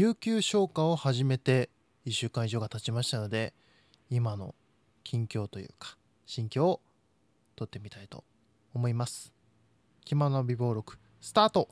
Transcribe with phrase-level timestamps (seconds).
[0.00, 1.70] 有給消化を始めて
[2.06, 3.52] 1週間以上が経ちましたので
[4.10, 4.54] 今の
[5.02, 6.80] 近況というか心境を
[7.56, 8.22] 撮ってみたいと
[8.72, 9.32] 思います。
[10.04, 11.68] 気まの美貌録スタート。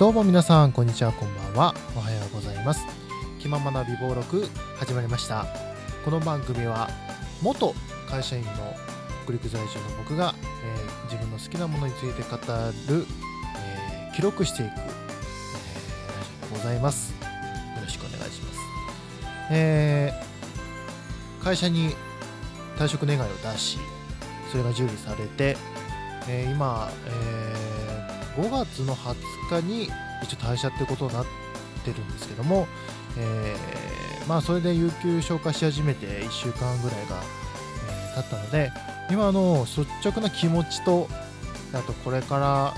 [0.00, 1.74] どうも皆さんこんにちはこんばんは。
[1.96, 2.17] おはよう
[2.68, 2.84] ます。
[3.38, 5.46] 気ままな美貌録始まりました。
[6.04, 6.90] この番組は
[7.40, 7.74] 元
[8.06, 8.50] 会社員の
[9.24, 13.06] 北陸在住の僕が、えー自分の好きなものについて語る、
[13.56, 14.86] えー記録していく、えーラジ
[16.42, 17.12] オでございます。
[17.12, 17.18] よ
[17.82, 18.58] ろしくお願いします、
[19.50, 21.94] えー会社に
[22.76, 23.78] 退職願いを出し
[24.50, 25.56] それが受理されて、
[26.28, 29.88] えー今、えー5月の20日に
[30.22, 31.47] 一応退社ってことになって
[31.78, 32.66] てるんですけども、
[33.16, 37.22] えーまあそれで有給消化し始めて1週間ぐらいが、
[37.90, 38.72] えー経ったので
[39.10, 41.08] 今の率直な気持ちと
[41.72, 42.74] あとこれから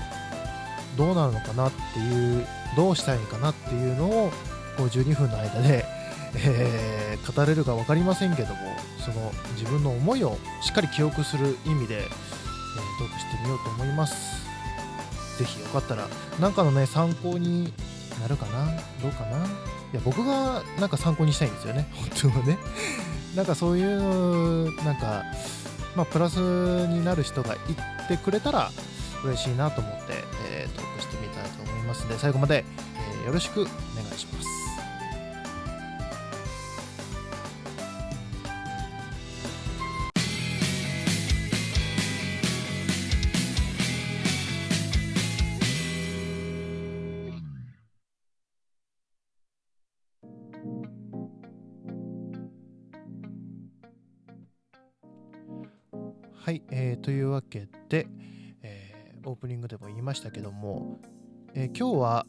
[0.97, 2.45] どうなるのかなっていう
[2.77, 4.31] どうしたいいかなっていうのを
[4.77, 5.85] こう12分の間で、
[6.35, 7.01] えー
[7.35, 8.55] 語れるか分かりませんけども
[8.99, 12.07] その自分の思いをしっかり記憶する意味で、えー
[12.97, 14.41] トークしてみようと思います。
[15.37, 16.07] ぜひよかったら
[16.39, 17.73] なんかのね参考に
[18.21, 18.65] なるかな？
[19.01, 19.37] どうかな？
[19.37, 19.49] い
[19.93, 21.87] や僕がなんか参考にしたいんですよね。
[21.95, 22.57] 本当はね。
[23.35, 25.23] なんかそういうなんか
[25.95, 28.71] まあプラスになる人がいってくれたら
[29.23, 32.03] 嬉しいなと思って、えートークしてみたいと思います。
[32.03, 32.63] ので最後まで、
[32.97, 33.71] えーよろしくお願
[34.15, 34.50] いします。
[56.43, 58.07] はい、えーというわけで、
[58.63, 60.99] えーオープニングでも言いましたけども、
[61.53, 62.25] えー今日は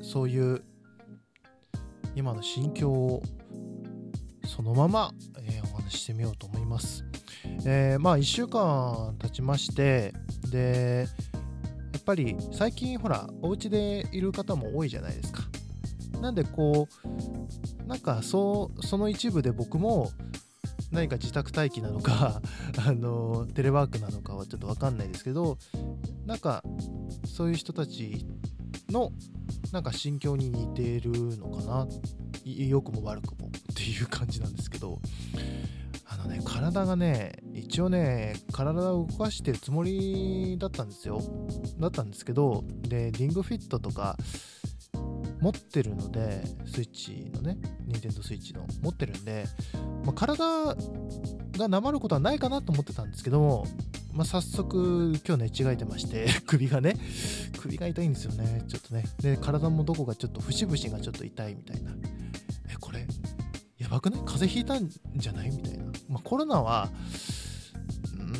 [0.00, 0.64] そういう
[2.16, 3.22] 今の心境を
[4.46, 7.04] そのまま、えーお話ししてみようと思います。
[7.66, 10.14] えーまあ1週間経ちまして
[10.50, 11.06] で
[11.92, 15.42] やっぱり最近ほらお家でいる方も多いじゃないですか。
[16.22, 16.88] なんでこ
[17.84, 20.10] うなんかそうその一部で僕も
[20.92, 22.40] 何か自宅待機なのか
[22.86, 25.58] あのテレワークなのかはちょっと分かんないですけど
[26.26, 26.62] なんか
[27.26, 28.26] そういう人たち
[28.90, 29.10] の
[29.72, 31.88] なんか心境に似ているのかな
[32.44, 35.00] 良くも悪くもっていう感じなんですけど
[36.04, 41.22] あのね体がね一応ね体を動かしてるつもりだったんですよ。
[41.78, 44.18] だったんですけどでリングフィットとか
[45.42, 49.44] 持ってるのでスイッチのね任天堂スイッチの持ってるんで、
[50.04, 50.44] まあ、体
[51.58, 53.66] がなまることはないかなと思ってたんですけども、
[54.12, 56.96] まあ、早速今日寝違えてまして 首がね
[57.58, 58.64] 首が痛いんですよね。
[58.68, 59.04] ちょっとね。
[59.20, 61.90] で体もどこかちょっと節々がちょっと痛いみたいな。
[62.70, 63.06] えこれ
[63.78, 64.20] やばくない？
[64.20, 65.50] 風邪ひいたんじゃない？
[65.50, 66.90] みたいな、まあ、コロナは
[68.14, 68.38] うー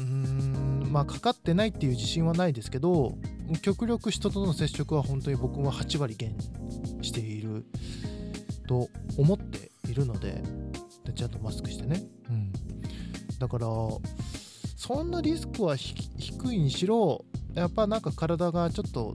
[0.88, 3.16] んまあかかってないっていう自信はないですけど
[3.60, 6.34] 極力人との接触は本当に僕は8割減
[7.03, 7.64] している
[8.66, 10.42] と思っているので
[11.04, 12.53] でちゃんとマスクしてね、うん、
[13.38, 13.66] だから
[14.76, 19.12] そんなリスクはひ低いにしろやっぱなんか体がちょっと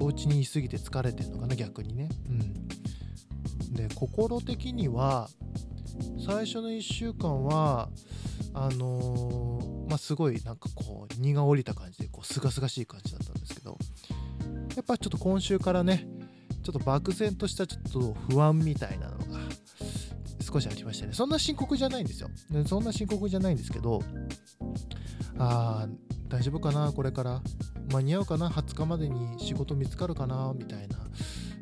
[0.00, 5.28] お家にいすぎて疲れてるのかな逆にね、うん、で心的には
[6.24, 7.88] 最初の1週間は
[8.54, 9.57] あのー
[9.88, 13.78] まあすごいなんかこう荷が下りた感じでこうすがすがしい感じだったんですけど
[14.76, 16.06] やっぱちょっと今週からね
[16.62, 19.40] ちょっと漠然としたちょっと不安みたいなのが
[20.40, 21.12] 少しありましたね。
[21.12, 22.30] そんな深刻じゃないんですよ。
[22.66, 24.02] そんな深刻じゃないんですけど
[25.38, 27.42] あー大丈夫かなこれから。
[27.90, 30.98] 間に合うかな20日までに仕事見つかるかなみたいな、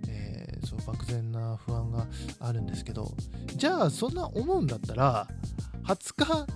[0.09, 2.09] えーそう漠然な不安が
[2.41, 3.15] あるんですけど。
[3.55, 5.29] じゃあそんな思うんだったら
[5.85, 6.47] 20日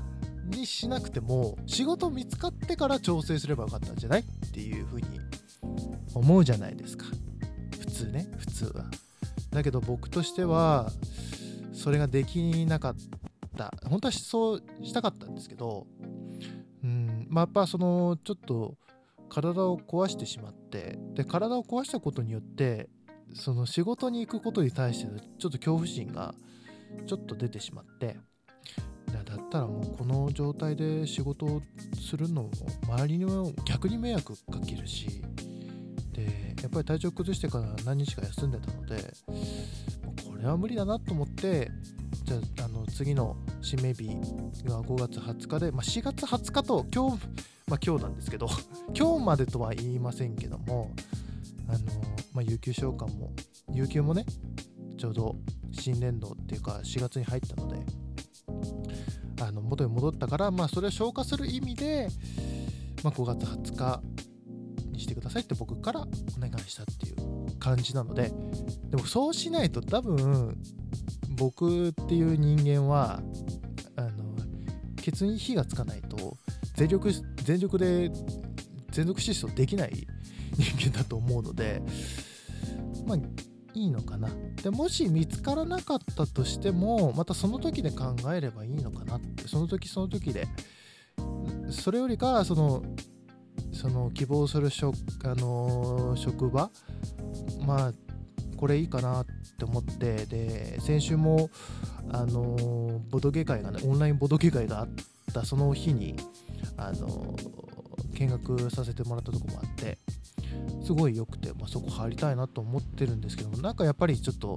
[0.51, 5.21] にしなくても仕事見つかってから調整すればよかったんじゃないっていうふうに
[6.15, 7.07] 思うじゃないですか。
[7.79, 8.29] 普通ね。
[8.39, 8.85] 普通は。
[9.51, 10.91] だけど僕としては
[11.73, 12.95] それができなかっ
[13.57, 13.73] た。
[13.89, 15.87] 本当はそうしたかったんですけど
[16.83, 18.77] うんまあやっぱそのちょっと
[19.29, 22.89] 体を壊してしまってで体を壊したことによって
[23.35, 26.35] その仕事に行くことに対してのちょっと恐怖心が
[27.07, 28.17] ちょっと出てしまって
[29.51, 31.61] ったらもうこの状態で仕事を
[32.01, 32.51] するのも
[32.85, 35.23] 周りにも逆に迷惑かけるし
[36.13, 39.13] でやっぱり体調崩してから何日か休んでたので
[40.25, 41.69] これは無理だなと思って
[42.23, 44.09] じゃああの次の締め日
[44.69, 47.27] が5月20日で、まあ、4月20日と今日、
[47.67, 48.49] まあ、今日なんですけど
[48.97, 50.93] 今日までとは言いませんけども
[51.67, 51.79] あの、
[52.33, 53.33] まあ、有給消化も
[53.73, 54.25] 有給もね
[54.97, 55.37] ちょうど
[55.73, 57.85] 新年度っていうか4月に入ったので
[59.41, 62.09] あの元に戻ったから、まあ、それを消化する意味で、
[63.03, 64.03] まあ、5月20日
[64.93, 66.05] にしてくださいって僕からお
[66.41, 68.33] 願いしたっていう感じなので
[68.91, 70.57] でもそうしないと多分
[71.37, 73.23] 僕っていう人間は
[73.97, 74.37] あの
[74.97, 76.37] ケツに火がつかないと
[76.77, 77.11] 全力
[77.43, 78.11] 全力で
[78.91, 80.07] 全力疾走できない
[80.59, 81.83] 人間だと思うので
[83.07, 83.19] まあ
[83.75, 84.29] いいのかな？
[84.63, 89.49] でもし見つからなかったとしてもまたその時で考えればいいのかなって。
[89.49, 90.49] その時その時で。
[91.71, 92.83] それよりかその
[93.73, 96.71] その希望する職,、あの職場
[97.65, 97.93] まあ
[98.57, 99.27] これいいかなっ
[99.59, 101.49] て思ってで先週も
[102.13, 104.89] あのボドゲ会がねオンラインボドゲ会があっ
[105.33, 106.17] たその日に
[106.77, 107.37] あの
[108.15, 109.99] 見学させてもらったとこもあって。
[110.85, 114.57] すごい良くて、まあ、そこ入りたいなと思ってるんですけどもなんかやっぱりちょっと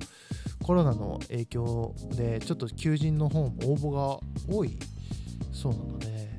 [0.61, 4.19] コロナの影響でちょっと求人の方も応募が
[4.53, 4.77] 多い
[5.51, 6.29] そうなので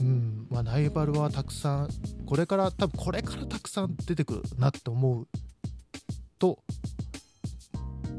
[0.00, 1.88] うんまあライバルはたくさん
[2.26, 5.28] これから多分これからたくさん出てくるなって思う
[6.38, 6.58] と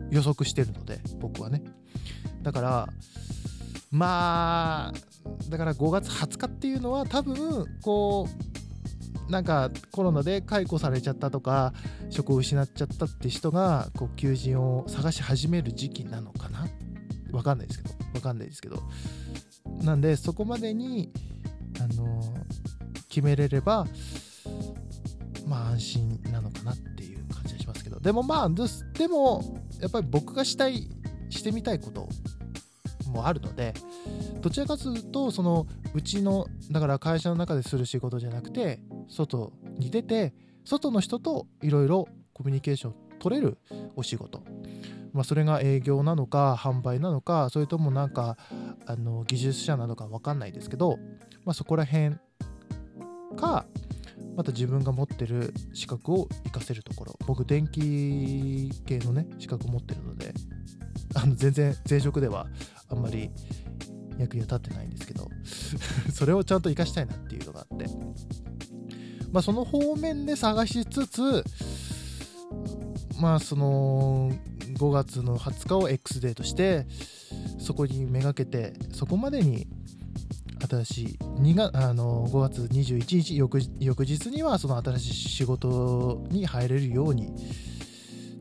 [0.09, 1.63] 予測してるので僕はね。
[2.41, 2.87] だから
[3.91, 4.93] まあ
[5.49, 8.46] だから5月20日っていうのは多分こう
[9.29, 11.73] なんかコロナで解雇されちゃったとか
[12.09, 16.67] 職を失っちゃったって人がこう求人を探し始める時期なのかな？
[17.31, 17.95] わかんないですけど。
[18.13, 18.81] わかんないですけど。
[19.83, 21.11] なんでそこまでに
[21.79, 22.21] あの
[23.09, 23.85] 決めれれば
[25.45, 27.99] まあ安心なのかなっていう感じがしますけど。
[27.99, 28.49] でもまあ
[28.93, 30.89] でもやっぱり僕がしたい
[31.29, 32.07] してみたいこと
[33.11, 33.73] もあるので
[34.41, 40.33] どちらかというとそのうちのだから会社の中でする仕事じゃなくて外に出て
[40.65, 43.57] 外の人といろいろコミュニケーション取れる
[43.95, 44.43] お仕事、
[45.13, 48.37] まあ、それが営業なのか販売なのかそれともなんか
[48.85, 50.97] あの技術者なのか分かんないですけど、
[51.45, 52.17] まあ、そこら辺
[53.37, 53.65] か
[54.35, 57.17] また自分が持ってる資格を活かせるところ。
[57.25, 60.33] 僕電気系のね資格持ってるので
[61.15, 62.47] あの全然前職では
[62.89, 63.31] あんまり
[64.19, 65.29] 役に立ってないんですけど
[66.13, 67.85] それをちゃんと活かしたいなっていうのがあって。
[69.31, 71.43] まあその方面で探しつつ
[73.19, 74.31] まあその
[74.77, 76.87] 5月の20日を X デーとして
[77.59, 79.67] そこにめがけてそこまでに
[80.69, 87.27] 新しい2があの5月21日翌翌日にはその新しい仕事に入れるように。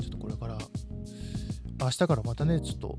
[0.01, 0.59] ちょっとこれから
[1.81, 2.99] 明日からまたねちょっと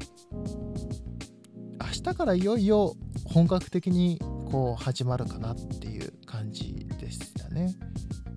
[2.12, 2.96] 日からいよいよ
[3.26, 4.20] 本格的に
[4.52, 7.76] こう始まるかなっていう感じでしたね。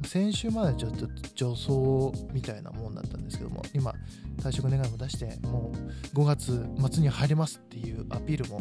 [0.06, 1.06] 先週までちょっと
[1.36, 3.94] 助走みたいなもんだったんですけども今
[4.38, 5.72] 退職願いも出しても
[6.14, 8.60] う5月末に入りますっていうアピールも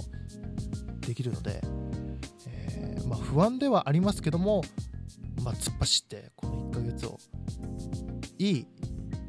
[0.99, 1.61] できるので、
[2.47, 4.61] えー、まあ、不安ではありますけども、
[5.43, 7.17] まあ、突っ走ってこの1ヶ月を
[8.37, 8.67] いい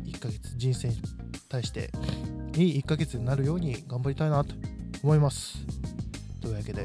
[0.05, 0.97] 1ヶ月人生に
[1.49, 1.91] 対して
[2.55, 4.55] いい1ヶ月になるように頑張りたいなと。
[5.03, 5.65] 思います。
[6.41, 6.83] というわけで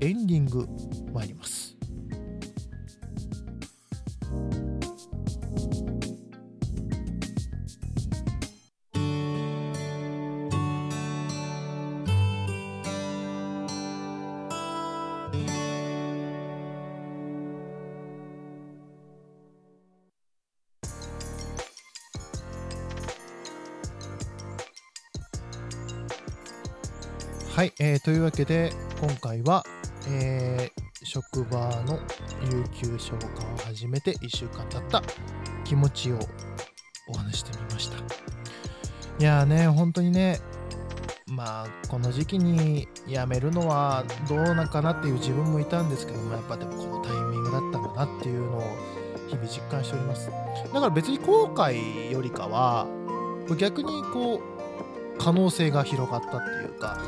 [0.00, 0.66] エンディング
[1.12, 1.77] 参ります。
[27.58, 29.64] はい、えー、というわけで今回は、
[30.08, 31.98] えー、職場の
[32.52, 35.02] 有給消化を始めて1週間経った
[35.64, 36.20] 気持ちを
[37.08, 37.96] お話してみました。
[37.98, 38.00] い
[39.18, 40.38] やーね本当にね
[41.26, 48.62] まあこの時期に辞めるのはどうなんかなっていう自分もいたんですけどもやっぱでもこのタイミングだったんだなっていうのを
[49.26, 50.30] 日々実感しております。
[50.30, 52.86] だから別に後悔よりかは
[53.58, 57.02] 逆にこう可能性が広がったっていうか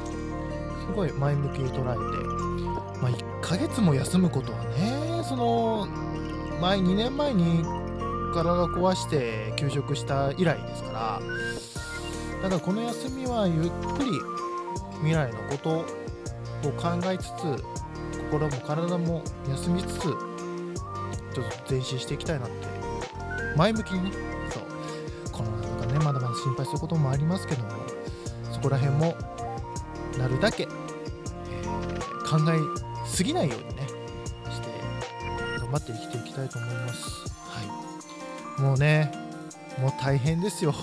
[0.86, 5.86] すごい前向きに捉えて、まあ、1ヶ月も休むことはねその
[6.60, 7.64] 前2年前に
[8.32, 11.22] 体壊して休職した以来ですから
[12.42, 14.10] ただこの休みはゆっくり
[14.98, 15.70] 未来のこと
[16.68, 17.64] を考えつつ
[18.30, 20.14] 心も体も休みつつちょっ
[21.66, 22.68] と前進していきたいなってい
[23.54, 24.12] う前向きにね
[24.50, 27.70] そうコロナとかねまだまだ心配することもありますけども
[28.52, 29.16] そこら辺も
[30.18, 33.86] なるだけ、えー、考えすぎないようにね
[34.50, 34.68] して
[35.58, 37.04] 頑張って生きていきたいと思います。
[37.48, 37.62] は
[38.58, 38.60] い。
[38.60, 39.12] もうね
[39.78, 40.74] もう大変ですよ。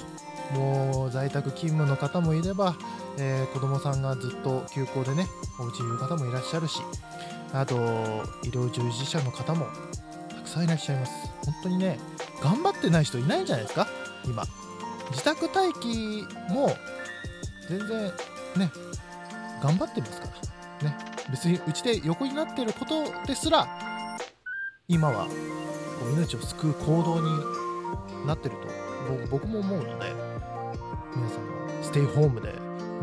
[0.54, 2.76] もう在宅勤務の方もいれば、
[3.18, 5.28] えー、子供さんがずっと休校でね
[5.60, 6.80] お家にいる方もいらっしゃるし
[7.54, 7.76] あと
[8.44, 9.68] 医療従事者の方も
[10.30, 11.12] たくさんいらっしゃいます。
[11.46, 12.00] 本当にね
[12.42, 13.88] 頑張ってない人いないんじゃないですか？
[14.26, 14.44] 今。
[15.12, 16.76] 自宅待機も
[17.70, 18.12] 全然
[18.58, 18.72] ね
[19.62, 20.28] 頑張ってますか
[20.82, 20.90] ら。
[20.90, 20.98] ね。
[21.32, 23.68] 別にうちで横になってることですら
[24.88, 25.32] 今はこ
[26.10, 27.28] う命を救う行動に
[28.26, 28.68] なってると
[29.30, 30.14] 僕も思うので
[31.16, 32.54] 皆さんもステイホームで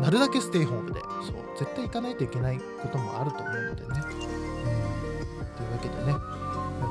[0.01, 3.87] なるだけステイホームでそう絶対行かないといけないこともあると思うのでね、
[5.55, 6.13] というわけでね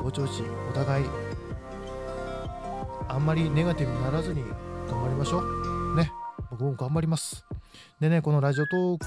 [0.01, 1.05] ご調子お互い
[3.07, 4.43] あんまりネガティブにならずに
[4.89, 5.95] 頑張りましょう。
[5.95, 6.11] ね。
[6.51, 7.45] 僕も頑張ります。
[7.99, 9.05] でねこのラジオトーク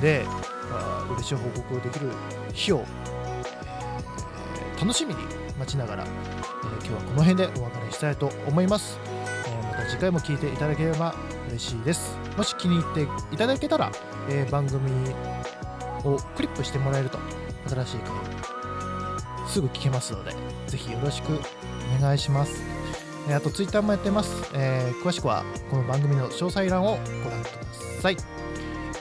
[0.00, 0.24] で、
[0.70, 2.08] まあ、嬉しい報告をできる
[2.52, 5.20] 日を、えー、楽しみに
[5.58, 8.98] 待ちながら、えー、今日はこの辺でお別れしたいと思います、
[9.46, 11.14] えー、また次回も聴いていただければ
[11.48, 12.16] 嬉しいです。
[12.36, 13.92] もし気に入っていただけたら、
[14.30, 14.90] え番組
[16.04, 17.18] をクリップしてもらえると
[17.68, 18.12] 新しい回
[19.48, 20.32] すぐ聞けますので
[20.66, 21.38] ぜひよろしく
[21.98, 22.81] お願いします。
[23.30, 27.50] あとツイッターもやってます、えー、詳しくはこの番組の詳細欄をご覧くだ
[28.00, 28.16] さい、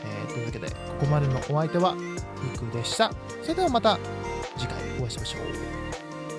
[0.04, 1.96] えー、というわけでここまでのお相手は
[2.44, 3.12] ゆくでした。
[3.42, 4.00] それではまた
[4.58, 5.38] 次回お会いしましょ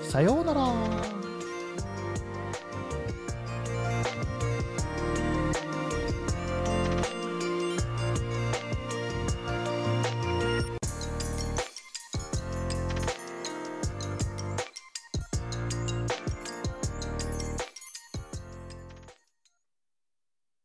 [0.01, 0.05] う。
[0.05, 1.22] さようなら。